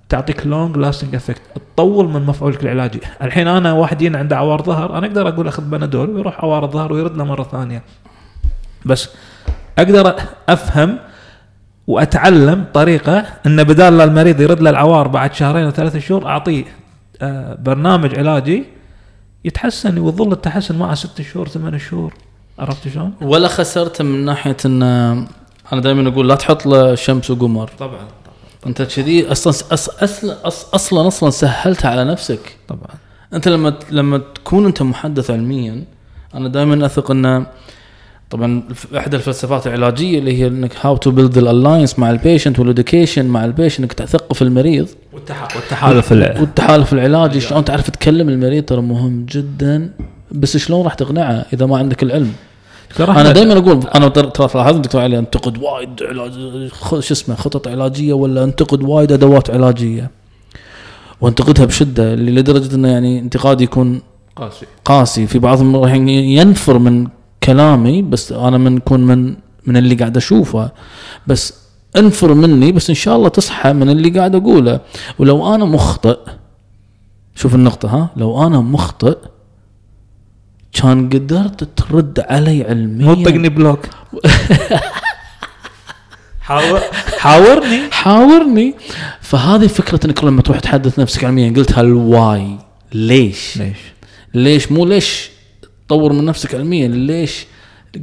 [0.08, 1.40] تعطيك long lasting effect
[1.74, 3.00] تطول من مفعولك العلاجي.
[3.22, 6.92] الحين أنا واحد يجينا عنده عوار ظهر أنا أقدر أقول أخذ بنادول ويروح عوار الظهر
[6.92, 7.82] ويرد له مرة ثانية.
[8.84, 9.08] بس
[9.78, 10.14] أقدر
[10.48, 10.98] أفهم
[11.86, 16.64] وأتعلم طريقة إن بدال لا المريض يرد له العوار بعد شهرين أو ثلاثة شهور أعطيه
[17.22, 18.64] آه، برنامج علاجي
[19.44, 22.14] يتحسن ويظل التحسن معه ست شهور ثمان شهور.
[22.58, 24.82] عرفت شلون؟ ولا خسرت من ناحية إن
[25.72, 27.70] أنا دائما أقول لا تحط له شمس وقمر.
[27.78, 28.08] طبعا
[28.66, 30.36] أنت كذي أصلا أصلا
[30.74, 32.56] أصلا أصلا سهلتها على نفسك.
[32.68, 32.94] طبعا.
[33.34, 35.84] أنت لما لما تكون أنت محدث علميا
[36.34, 37.46] أنا دائما أثق انه
[38.32, 38.62] طبعا
[38.96, 42.71] إحدى الفلسفات العلاجية اللي هي إنك how to build ال alliance مع ال patient وال
[42.71, 44.88] education مع ال patient إنك تثقف المريض.
[45.12, 49.90] والتحالف والتحالف العلاجي شلون تعرف تكلم المريض؟ ترى مهم جدا.
[50.32, 52.32] بس شلون راح تقنعه إذا ما عندك العلم؟
[53.00, 56.32] أنا دائما أقول أنا ترى لاحظت دكتور علي أنتقد وايد علاج
[56.82, 60.10] شو اسمه خطط علاجية ولا أنتقد وايد أدوات علاجية؟
[61.20, 64.00] وأنتقدها بشدة لدرجة إنه يعني انتقادي يكون
[64.36, 64.66] قاسي.
[64.84, 65.26] قاسي.
[65.26, 67.06] في بعضهم راح ينفر من
[67.44, 70.70] كلامي بس أنا من كون من من اللي قاعد أشوفه.
[71.26, 71.54] بس
[71.96, 74.80] انفر مني بس إن شاء الله تصحى من اللي قاعد أقوله.
[75.18, 76.18] ولو أنا مخطئ
[77.34, 79.18] شوف النقطة ها لو أنا مخطئ
[80.72, 83.06] كان قدرت ترد علي علميا.
[83.06, 83.80] مو طقني block.
[86.40, 86.80] حاور
[87.18, 87.90] حاورني.
[87.90, 88.74] حاورني.
[89.20, 92.58] فهذه فكرة إنك لما تروح تحدث نفسك علميا قلت هال why
[92.92, 93.78] ليش؟ ليش؟
[94.34, 95.31] ليش؟ مو ليش؟
[95.92, 97.46] تطور من نفسك علميا ليش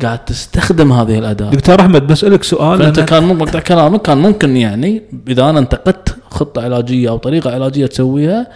[0.01, 5.01] قاعد تستخدم هذه الأداة؟ دكتور أحمد بسالك سؤال أنا كان مقطع كلامك كان ممكن يعني
[5.27, 8.47] إذا أنا انتقدت خطة علاجية أو طريقة علاجية تسويها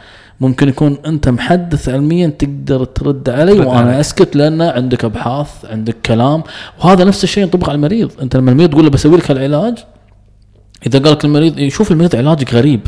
[0.42, 4.00] ممكن يكون أنت محدث علميا تقدر ترد علي وأنا علي.
[4.00, 6.44] أسكت لأن عندك أبحاث عندك كلام.
[6.80, 8.12] وهذا نفس الشيء ينطبق على المريض.
[8.22, 9.78] أنت لما المريض تقول له بسوي لك هالعلاج
[10.88, 12.88] إذا قال لك المريض يشوف المريض علاجك غريب.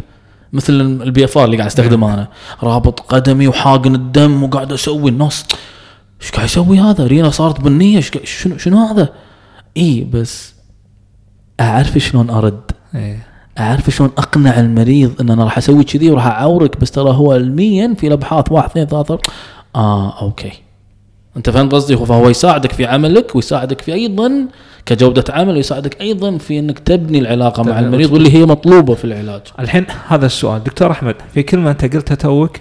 [0.54, 2.28] مثل ال BFR اللي قاعد أستخدمه أنا.
[2.64, 5.46] رابط قدمي وحاقن الدم وقاعد أسوي الناس
[6.22, 9.10] إيش قاعد يسوي هذا؟ رينا صارت بنيه قاعد- شنو شنو هذا؟
[9.78, 10.54] إي بس
[11.60, 12.62] أعرف شلون أرد.
[12.96, 13.28] إيه.
[13.60, 17.94] أعرف شلون أقنع المريض إن أنا راح أسوي كذي وراح أعورك بس ترى هو علميا
[17.98, 19.20] في الابحاث واحد اثنين ثلاثة
[19.76, 20.52] آه okay.
[21.38, 24.48] أنت فهمت قصدي؟ فهو يساعدك في عملك ويساعدك في أيضا
[24.86, 28.12] كجودة عمل ويساعدك أيضا في إنك تبني العلاقة مع المريض.
[28.12, 29.42] واللي هي مطلوبة في العلاج.
[29.60, 30.64] الحين هذا السؤال.
[30.64, 32.58] دكتور أحمد في كلمة أنت قلتها توك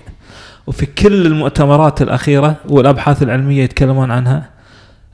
[0.66, 4.50] وفي كل المؤتمرات الأخيرة والأبحاث العلمية يتكلمون عنها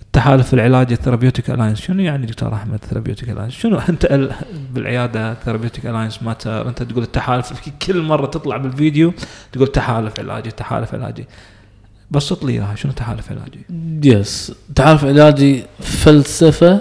[0.03, 4.33] التحالف العلاجي ال therapeutic alliance شنو يعني دكتور أحمد therapeutic alliance شنو أنت ال-
[4.75, 9.13] بالعيادة therapeutic alliance matter أنت تقول التحالف كل مرة تطلع بالفيديو
[9.53, 11.25] تقول تحالف علاجي تحالف علاجي.
[12.11, 13.61] بسط لي إياها شنو تحالف علاجي؟
[14.09, 16.81] yes تعرف علاجي فلسفة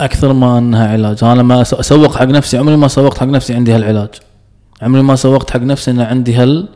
[0.00, 1.24] أكثر ما أنها علاج.
[1.24, 4.08] أنا لما أسوق حق نفسي عمري ما سوقت حق نفسي عندي هالعلاج.
[4.82, 6.68] عمري ما سوقت حق نفسي إن عندي هال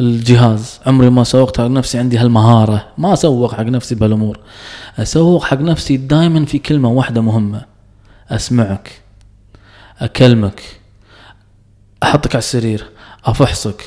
[0.00, 0.80] الجهاز.
[0.86, 2.86] عمري ما سوقت حق نفسي عندي هالمهارة.
[2.98, 4.38] ما اسوق حق نفسي بهالأمور.
[4.98, 7.64] أسوق حق نفسي دائما في كلمة واحدة مهمة.
[8.30, 9.00] أسمعك.
[9.98, 10.62] أكلمك.
[12.02, 12.86] أحطك على السرير.
[13.24, 13.82] أفحصك.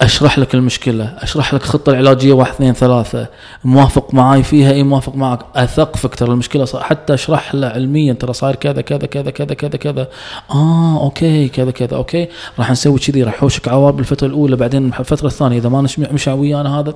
[0.00, 3.26] أشرح لك المشكلة أشرح لك الخطه العلاجية واحد اثنين ثلاثة.
[3.64, 8.32] موافق معاي فيها؟ اي موافق معك اثقفك ترى المشكلة صار حتى أشرح له علميا ترى
[8.32, 10.08] صاير كذا كذا كذا كذا كذا كذا.
[10.50, 12.28] آه okay كذا كذا okay.
[12.58, 15.58] راح نسوي كذي راح يحوشك عوار بالفترة الأولى بعدين الفترة الثانية.
[15.58, 16.94] إذا ما مشى ويانا هذا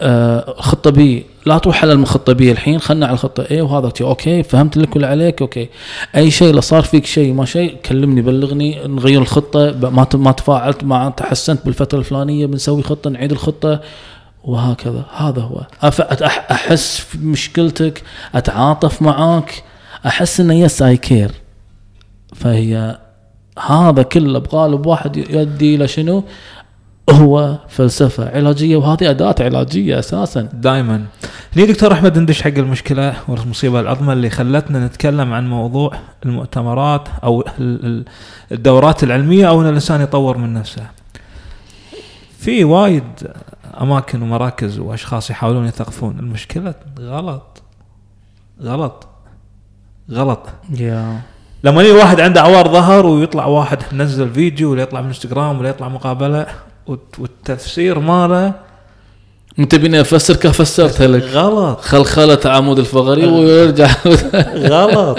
[0.00, 1.26] آه خطة B.
[1.46, 4.92] لا تروح على الخطه B الحين خلنا على الخطة A وهذا شي okay فهمت لك
[4.92, 5.68] واللي عليك؟ okay.
[6.16, 9.90] أي شيء لو صار فيك شيء ما شيء كلمني بلغني نغير الخطة.
[9.90, 13.80] ما ما تفاعلت ما تحسنت بالفترة الفلانية بنسوي خطة نعيد الخطة
[14.44, 15.04] وهكذا.
[15.16, 15.66] هذا هو.
[16.50, 18.02] أحس في مشكلتك
[18.34, 19.62] أتعاطف معاك
[20.06, 21.30] أحس إنه yes I care
[22.34, 22.98] فهي
[23.66, 26.24] هذا كله بقالب واحد يؤدي إلى شنو؟
[27.10, 30.40] هو فلسفة علاجية وهذه أداة علاجية أساسا.
[30.52, 31.04] دائما
[31.56, 35.92] هني دكتور أحمد ندش حق المشكلة والمصيبة العظمى اللي خلتنا نتكلم عن موضوع
[36.24, 38.04] المؤتمرات أو ال- ال-
[38.52, 40.86] الدورات العلمية أو إن الإنسان يطور من نفسه.
[42.38, 43.04] في وايد
[43.80, 46.18] أماكن ومراكز وأشخاص يحاولون يثقفون.
[46.18, 47.62] المشكلة غلط.
[48.62, 49.06] غلط.
[50.10, 50.48] غلط.
[50.78, 51.20] يا.
[51.64, 55.88] لما يجي واحد عنده عوار ظهر ويطلع واحد منزل فيديو ولا يطلع بالانستغرام ولا يطلع
[55.88, 56.46] مقابلة
[57.18, 58.52] والتفسير ماله
[59.58, 63.88] انت بيني افسر كيف فسرتها لك غلط خلخله عمود الفقري ويرجع.
[64.56, 65.18] غلط.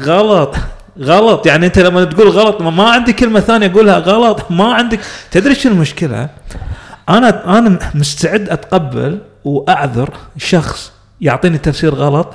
[0.00, 0.54] غلط.
[1.00, 1.46] غلط.
[1.46, 3.98] يعني انت لما تقول غلط ما- ما عندي كلمة ثانية أقولها.
[3.98, 4.50] غلط.
[4.50, 5.00] ما عندك.
[5.30, 6.28] تدري شو المشكلة؟
[7.08, 12.28] أنا أنا مستعد أتقبل وأعذر شخص يعطيني تفسير غلط.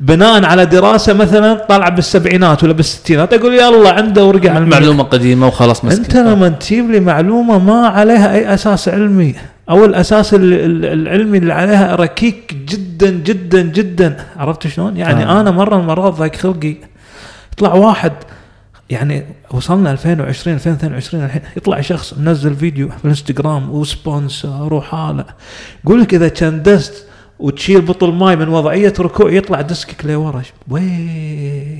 [0.00, 5.46] بناء على دراسة مثلا طالعة بالسبعينات ولا بالستينات أقول يلا عنده ورجع المعلومه معلومة قديمة
[5.46, 9.34] وخلاص مسك أنت لما تجيب لي معلومة ما عليها أي أساس علمي.
[9.70, 14.16] أو الاساس ال- ال- العلمي اللي عليها ركيك جدا جدا جدا.
[14.36, 15.40] عرفت شلون؟ يعني آه.
[15.40, 16.76] أنا مرة من المرات ضايق خلقي.
[17.52, 18.12] يطلع واحد
[18.90, 21.42] يعني وصلنا 2020 2022 الحين.
[21.56, 25.24] يطلع شخص منزل فيديو في الإنستغرام و sponsor وحاله.
[25.84, 27.06] يقول لك إذا كان دست
[27.42, 30.42] وتشيل بطل ماي من وضعية ركوع يطلع disc ك لورا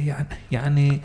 [0.06, 1.00] يعني يعني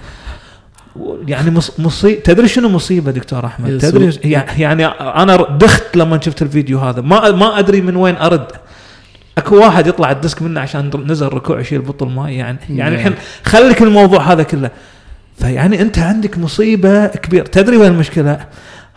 [1.27, 3.77] يعني مص- مصيبه تدري شنو مصيبة دكتور أحمد.
[3.77, 7.01] تدري يع- يعني أنا دخت لما شفت الفيديو هذا.
[7.01, 8.47] ما ما أدري من وين أرد.
[9.37, 12.95] أكو واحد يطلع ال disc منه عشان نزل ركوع يشيل بطل ماء يعني يعني.
[12.95, 14.69] الحين خليك الموضوع هذا كله.
[15.39, 17.43] فيعني أنت عندك مصيبة كبيرة.
[17.43, 18.45] تدري وين المشكلة؟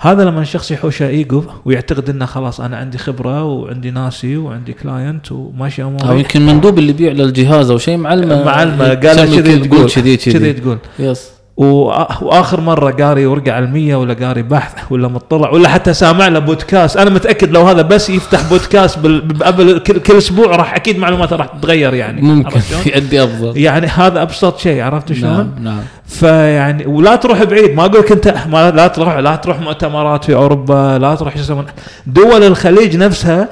[0.03, 5.33] هذا لما الشخص يحوشه إيجو ويعتقد إنه خلاص أنا عندي خبرة وعندي ناسي وعندي client
[5.33, 9.01] وماشي أو اموري يمكن مندوب اللي يبيع للجهاز أو شيء معلمة معلمة قال
[9.37, 9.91] كذي تقول.
[10.33, 10.79] كذي تقول.
[10.99, 11.31] yes
[11.61, 16.97] وآخر مرة قاري ورقه علميه ولا قاري بحث ولا مطلع ولا حتى سامع له بودكاست
[16.97, 21.47] أنا متأكد لو هذا بس يفتح بودكاست بقبل كل, كل أسبوع راح أكيد معلوماته راح
[21.47, 22.23] تتغير يعني.
[22.23, 23.57] ممكن؟ يؤدي أفضل.
[23.57, 25.81] يعني هذا أبسط شيء عرفت شلون؟ نعم نعم.
[26.07, 27.75] فيعني ولا تروح بعيد.
[27.77, 31.35] ما أقول لك أنت ما لا تروح لا تروح مؤتمرات في أوروبا لا تروح
[32.07, 33.49] دول الخليج نفسها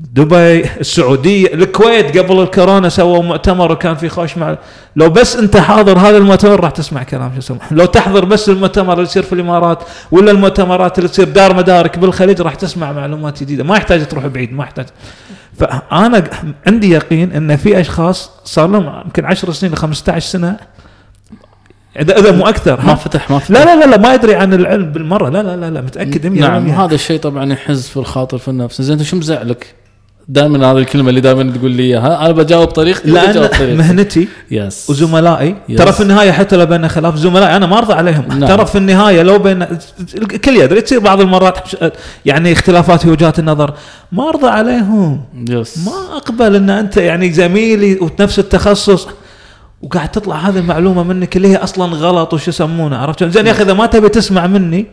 [0.00, 4.58] دبي السعودية الكويت قبل الكورونا سووا مؤتمر وكان في خوش مع
[4.96, 8.92] لو بس انت حاضر هذا المؤتمر راح تسمع كلام شو يسمونه لو تحضر بس المؤتمر
[8.92, 9.78] اللي يصير في الإمارات
[10.10, 13.64] ولا المؤتمرات اللي تصير دار مدارك بالخليج راح تسمع معلومات جديدة.
[13.64, 14.86] ما يحتاج تروح بعيد ما يحتاج.
[15.58, 16.24] فأنا
[16.66, 20.56] عندي يقين إن في أشخاص صار لهم يمكن 10 سنين ل 15 سنة
[22.00, 23.50] إذا اذا مو أكثر ما؟ فتح ما فتح.
[23.50, 26.40] لا لا لا لا ما يدري عن العلم بالمرة لا لا لا لا متأكد 100%
[26.40, 26.70] نعم.
[26.70, 28.82] هذا الشيء طبعا يحز في الخاطر في النفس.
[28.82, 29.74] زين أنت شو مزعلك؟
[30.28, 32.24] دائما هذه الكلمة اللي دائما تقول لي إياها.
[32.24, 35.78] أنا بجاوب طريقتي لأن بجاوب طريقتي مهنتي يس وزملائي Yes.
[35.78, 38.24] ترى في النهاية حتى لو بيننا خلاف زملائي أنا ما أرضى عليهم.
[38.28, 38.48] نعم.
[38.48, 39.66] ترى في النهاية لو بين
[40.14, 41.58] الكل يدري تصير بعض المرات
[42.26, 43.74] يعني اختلافات في وجهات النظر.
[44.12, 45.20] ما أرضى عليهم.
[45.50, 49.08] yes ما أقبل إن أنت يعني زميلي ونفس التخصص.
[49.82, 53.62] وقاعد تطلع هذه المعلومة منك اللي هي أصلا غلط وش يسمونه عرفت؟ زين يا أخي
[53.62, 54.86] إذا ما تبي تسمع مني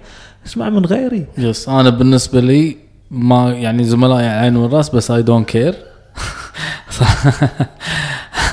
[0.46, 1.26] اسمع من غيري.
[1.38, 2.78] yes أنا بالنسبة لي
[3.12, 5.76] ما يعني زملائي العين والرأس بس I don't care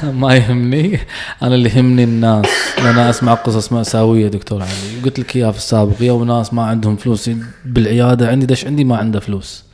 [0.02, 1.00] ما يهمني.
[1.42, 2.46] أنا اللي يهمني الناس.
[2.78, 5.02] لأن اسمع قصص مأساوية دكتور علي.
[5.04, 7.30] قلت لك إياها في السابق يا ناس ما عندهم فلوس
[7.64, 9.64] بالعيادة عندي دش عندي ما عنده فلوس.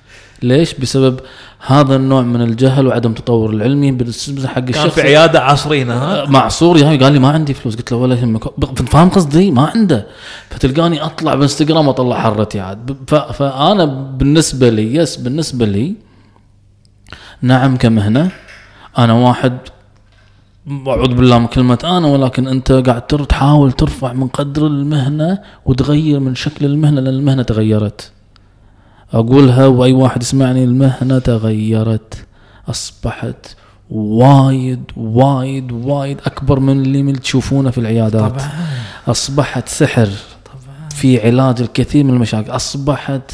[0.42, 1.20] ليش؟ بسبب
[1.66, 4.94] هذا النوع من الجهل وعدم التطور العلمي بالنسبة حق كان الشخص.
[4.94, 7.76] في عيادة عصرين ها؟ معصور جاي قال لي ما عندي فلوس.
[7.76, 8.44] قلت له ولا يهمك.
[8.88, 10.06] فاهم قصدي؟ ما عنده.
[10.50, 12.96] فتلقاني أطلع بالانستغرام وأطلع حرتي عاد.
[13.32, 15.94] فأنا بالنسبة لي يس بالنسبة لي
[17.42, 18.30] نعم كمهنة
[18.98, 19.58] أنا واحد
[20.86, 26.34] أعوذ بالله من كلمة أنا ولكن أنت قاعد تحاول ترفع من قدر المهنة وتغير من
[26.34, 28.12] شكل المهنة لأن المهنة تغيرت.
[29.12, 32.26] أقولها وأي واحد يسمعني المهنة تغيرت
[32.68, 33.56] أصبحت
[33.90, 38.30] وايد وايد وايد أكبر من اللي من تشوفونه في العيادات.
[38.30, 38.50] طبعا.
[39.08, 40.08] أصبحت سحر
[40.44, 40.88] طبعا.
[40.88, 42.50] في علاج الكثير من المشاكل.
[42.50, 43.32] أصبحت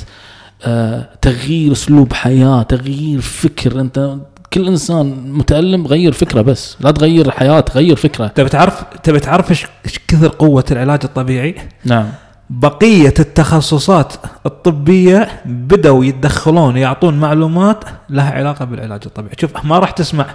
[0.62, 3.80] آه تغيير أسلوب حياة تغيير فكر.
[3.80, 4.16] أنت
[4.52, 6.76] كل إنسان متألم غير فكرة بس.
[6.80, 8.26] لا تغير الحياة غير فكرة.
[8.26, 12.08] تبي تعرف تبي تعرف إيش إيش كثر قوة العلاج الطبيعي؟ نعم.
[12.50, 14.12] بقية التخصصات
[14.46, 19.34] الطبية بدأوا يتدخلون يعطون معلومات لها علاقة بالعلاج الطبيعي.
[19.40, 20.26] شوف ما راح تسمع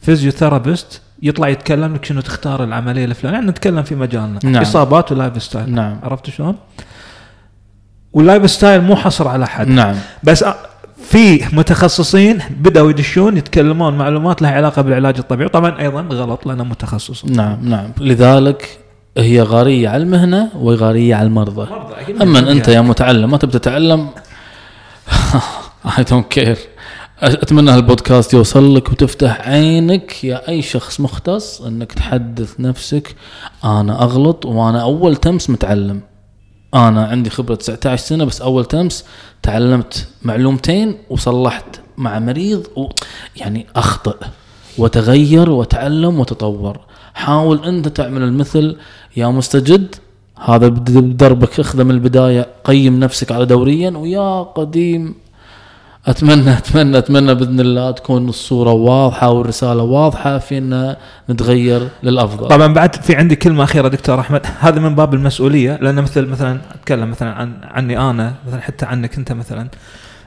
[0.00, 3.38] physiotherapist يطلع يتكلم لك شنو تختار العملية الفلانية.
[3.38, 4.62] يعني نتكلم في مجالنا نعم.
[4.62, 5.98] إصابات و lifestyle نعم.
[6.02, 6.56] عرفت شلون؟
[8.12, 9.68] وال lifestyle مو حصر على حد.
[9.68, 9.94] نعم.
[10.22, 10.48] بس أ-
[11.04, 15.48] في متخصصين بدأوا يدشون يتكلمون معلومات لها علاقة بالعلاج الطبيعي.
[15.48, 17.24] طبعا أيضا غلط لأنه متخصص.
[17.24, 17.90] نعم نعم.
[18.00, 18.79] لذلك
[19.18, 21.68] هي غيرة على المهنة وغيرة على المرضى.
[22.22, 24.08] أما أنت يا متعلم ما تبي تتعلم.
[25.98, 26.58] I don't care
[27.22, 33.16] أتمنى هالبودكاست يوصل لك وتفتح عينك يا أي شخص مختص إنك تحدث نفسك.
[33.64, 36.00] أنا أغلط وأنا أول أمس متعلم.
[36.74, 39.04] أنا عندي خبرة 19 سنة بس أول أمس
[39.42, 42.88] تعلمت معلومتين وصلحت مع مريض و
[43.36, 44.16] يعني اخطئ
[44.78, 46.80] وتغير وتعلم وتطور.
[47.14, 48.76] حاول أنت تعمل المثل
[49.16, 49.94] يا مستجد
[50.44, 55.14] هذا دربك اخذه من البداية قيم نفسك على دوريا ويا قديم
[56.06, 60.96] أتمنى أتمنى أتمنى بإذن الله تكون الصورة واضحة والرسالة واضحة في إن
[61.30, 62.48] نتغير للأفضل.
[62.48, 64.46] طبعا بعد في عندي كلمة أخيرة دكتور أحمد.
[64.60, 69.18] هذا من باب المسؤولية لأن مثل مثلا أتكلم مثلا عن عني أنا مثلا حتى عنك
[69.18, 69.68] أنت مثلا.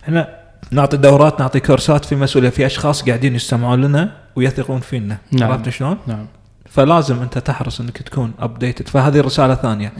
[0.03, 0.27] إحنا
[0.71, 5.17] نعطي دورات نعطي كورسات في مسؤولية في أشخاص قاعدين يستمعون لنا ويثقون فينا.
[5.31, 5.51] نعم.
[5.51, 6.25] عرفت شلون؟ نعم.
[6.73, 9.93] فلازم أنت تحرص أنك تكون updated فهذه رسالة ثانية.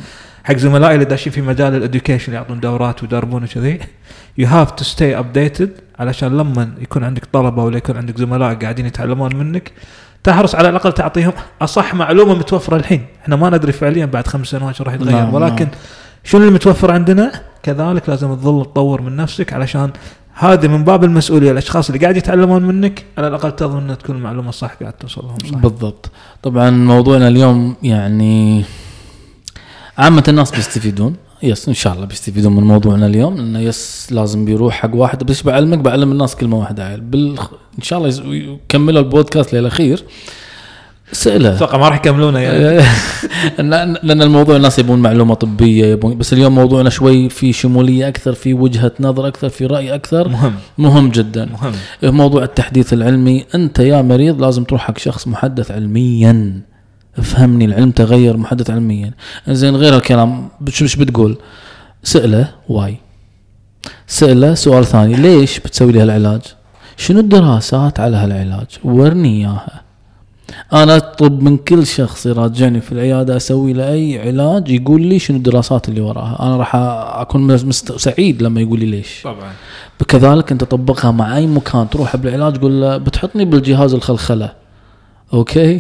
[0.44, 3.80] حق زملائي اللي داشين في مجال ال education يعطون دورات ويدربون وكذي.
[4.38, 8.86] you have to stay updated علشان لما يكون عندك طلبة ولا يكون عندك زملاء قاعدين
[8.86, 9.72] يتعلمون منك
[10.24, 13.06] تحرص على الأقل تعطيهم أصح معلومة متوفرة الحين.
[13.22, 15.18] إحنا ما ندري فعليا بعد خمس سنوات شو راح يتغير.
[15.18, 15.74] نعم، ولكن نعم.
[16.24, 17.32] شنو اللي متوفر عندنا؟
[17.64, 19.92] كذلك لازم تظل تطور من نفسك علشان
[20.34, 21.52] هذه من باب المسؤولية.
[21.52, 25.38] الأشخاص اللي قاعد يتعلمون منك على الأقل تضمن ان تكون المعلومة الصح قاعد توصل لهم
[25.52, 26.12] صح؟ بالضبط.
[26.44, 28.64] طبعا موضوعنا اليوم يعني
[29.98, 31.16] عامة الناس بيستفيدون.
[31.44, 33.36] يس إن شاء الله بيستفيدون من موضوعنا اليوم.
[33.36, 35.24] لأنه يس لازم بيروح حق واحد.
[35.24, 36.96] بس بعلمك بعلم الناس كلمة واحدة.
[36.96, 37.40] بال
[37.78, 38.24] إن شاء الله يز-
[38.98, 40.04] البودكاست للاخير
[41.14, 42.86] سأله أتوقع ما راح يكملونه يعني.
[44.04, 48.54] لأن الموضوع الناس يبون معلومة طبية يبون بس اليوم موضوعنا شوي في شمولية أكثر في
[48.54, 50.30] وجهة نظر أكثر في رأي أكثر.
[50.30, 50.54] مهم.
[50.78, 51.46] مهم جدا.
[51.46, 51.74] مهم.
[52.16, 53.46] موضوع التحديث العلمي.
[53.56, 56.62] أنت يا مريض لازم تروح حق شخص محدث علميا.
[57.18, 59.12] افهمني العلم تغير محدث علميا.
[59.48, 60.50] زين غير الكلام.
[60.62, 61.38] مش بتقول؟
[62.04, 62.98] سأله واي.
[64.08, 65.16] سأله سؤال ثاني.
[65.16, 66.42] ليش بتسوي لي هالعلاج؟
[66.98, 69.83] شنو الدراسات على هالعلاج؟ ورني إياها.
[70.74, 75.38] أنا أطلب من كل شخص يراجعني في العيادة أسوي له أي علاج يقول لي شنو
[75.38, 76.38] الدراسات اللي وراها.
[76.42, 76.76] أنا راح
[77.20, 79.22] أكون مست- سعيد لما يقول لي ليش.
[79.24, 79.52] طبعا.
[80.08, 84.52] كذلك أنت طبقها مع أي مكان تروح بالعلاج تقول له بتحطني بالجهاز الخلخلة.
[85.34, 85.80] أوكي؟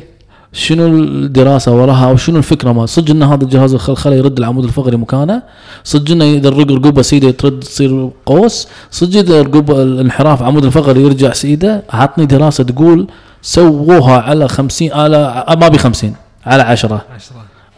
[0.54, 4.98] شنو الدراسة وراها أو شنو الفكرة ما؟ صدق إن هذا الجهاز الخلخلة يرد العمود الفقري
[4.98, 5.44] مكانه؟
[5.84, 11.02] صدق انه إذا الرق رقبه سيدة ترد تصير قوس؟ صدق إذا رقبه الانحراف عمود الفقري
[11.04, 13.08] يرجع سيدة؟ عطني دراسة تقول
[13.44, 17.02] سووها على خمسين على ما بي خمسين على عشرة.
[17.16, 17.36] عشرة.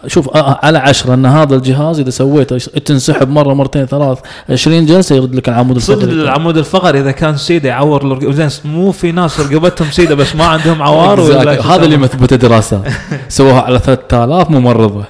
[0.07, 4.17] شوف على عشرة إن هذا الجهاز إذا سويته تنسحب مرة مرتين ثلاث
[4.49, 8.91] 20 جلسة يرد لك العمود صدق الفقري العمود الفقري إذا كان سيدة يعور زين مو
[8.91, 11.21] في ناس رقبتهم سيدة بس ما عندهم عوار.
[11.61, 12.81] هذا اللي مثبته دراسات
[13.29, 15.03] سووها على 3000 ممرضة.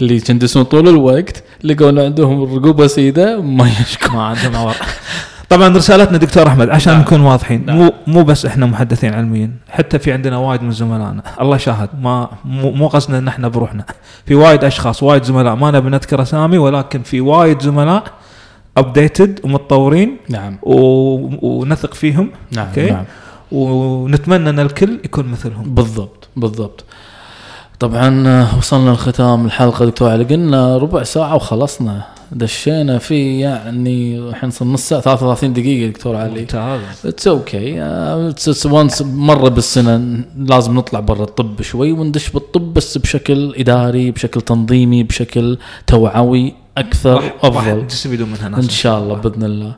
[0.00, 4.16] اللي يجندسون طول الوقت لقوا إن عندهم الرقبه سيدة ما يشكون.
[4.16, 4.76] ما عندهم عوار.
[5.50, 7.02] طبعا رسالتنا دكتور أحمد عشان نعم.
[7.02, 7.76] نكون واضحين نعم.
[7.76, 11.22] مو مو بس إحنا محدثين علميا حتى في عندنا وايد من زملائنا.
[11.40, 13.84] الله شاهد ما مو مو قصدنا إن إحنا بروحنا.
[14.26, 18.04] في وايد أشخاص وايد زملاء ما نبي نذكر أسامي ولكن في وايد زملاء
[18.76, 20.58] updated ومتطورين نعم.
[20.62, 20.74] و...
[21.42, 22.90] ونثق فيهم نعم okay.
[22.90, 23.04] نعم.
[23.52, 25.74] ونتمنى إن الكل يكون مثلهم.
[25.74, 26.84] بالضبط بالضبط.
[27.80, 32.19] طبعا آه، وصلنا لختام الحلقة دكتور علي قلنا ربع ساعة وخلصنا.
[32.32, 36.40] دشينا في يعني الحين صار نص ساعة 33 دقيقة دكتور علي.
[36.40, 36.80] ممتاز.
[37.04, 43.54] it's okay it's once مرة بالسنه لازم نطلع برا الطب شوي وندش بالطب بس بشكل
[43.56, 47.86] إداري بشكل تنظيمي بشكل توعوي أكثر راح أفضل.
[47.86, 49.74] تستفيدون منها ناس إن شاء الله بإذن الله.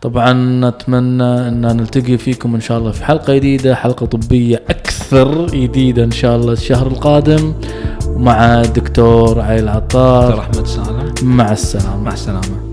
[0.00, 6.04] طبعا نتمنى إن نلتقي فيكم إن شاء الله في حلقة جديدة حلقة طبية أكثر جديدة
[6.04, 7.54] إن شاء الله الشهر القادم.
[8.16, 10.40] مع الدكتور عيل دكتور عطار.
[10.40, 11.96] احمد سالم مع السلامة.
[11.96, 12.71] مع السلامة.